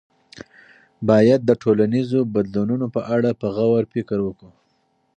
باید 1.09 1.41
د 1.45 1.51
ټولنیزو 1.61 2.19
بدلونونو 2.33 2.85
په 2.95 3.01
اړه 3.15 3.29
په 3.39 3.47
غور 3.55 3.83
فکر 3.93 4.19
وکړو. 4.23 4.51